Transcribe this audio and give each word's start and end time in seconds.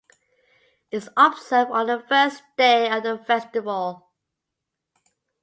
It 0.89 0.97
is 0.97 1.09
observed 1.15 1.69
on 1.69 1.85
the 1.85 1.99
first 2.09 2.41
day 2.57 2.89
of 2.89 3.03
the 3.03 3.19
festival. 3.23 4.09